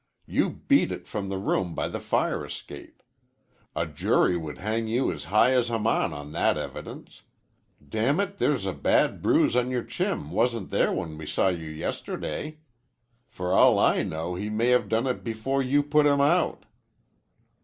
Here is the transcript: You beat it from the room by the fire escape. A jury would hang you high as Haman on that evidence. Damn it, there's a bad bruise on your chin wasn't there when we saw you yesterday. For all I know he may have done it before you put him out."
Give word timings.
You 0.25 0.49
beat 0.49 0.91
it 0.91 1.05
from 1.05 1.29
the 1.29 1.37
room 1.37 1.75
by 1.75 1.87
the 1.87 1.99
fire 1.99 2.43
escape. 2.43 3.03
A 3.75 3.85
jury 3.85 4.35
would 4.35 4.57
hang 4.57 4.87
you 4.87 5.15
high 5.15 5.51
as 5.51 5.67
Haman 5.67 6.11
on 6.11 6.31
that 6.31 6.57
evidence. 6.57 7.21
Damn 7.87 8.19
it, 8.19 8.39
there's 8.39 8.65
a 8.65 8.73
bad 8.73 9.21
bruise 9.21 9.55
on 9.55 9.69
your 9.69 9.83
chin 9.83 10.31
wasn't 10.31 10.71
there 10.71 10.91
when 10.91 11.19
we 11.19 11.27
saw 11.27 11.49
you 11.49 11.69
yesterday. 11.69 12.57
For 13.27 13.53
all 13.53 13.77
I 13.77 14.01
know 14.01 14.33
he 14.33 14.49
may 14.49 14.69
have 14.69 14.89
done 14.89 15.05
it 15.05 15.23
before 15.23 15.61
you 15.61 15.83
put 15.83 16.07
him 16.07 16.19
out." 16.19 16.65